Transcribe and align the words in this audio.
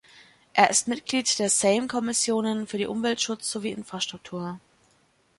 Er 0.53 0.67
ist 0.71 0.87
Mitglied 0.87 1.37
der 1.37 1.51
Sejm 1.51 1.87
Kommissionen 1.87 2.65
für 2.65 2.79
die 2.79 2.87
Umweltschutz 2.87 3.51
sowie 3.51 3.69
Infrastruktur. 3.69 4.59